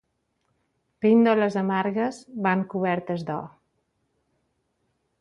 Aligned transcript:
Píndoles 1.05 1.59
amargues 1.61 2.19
van 2.49 2.65
cobertes 2.75 3.29
d'or. 3.31 3.49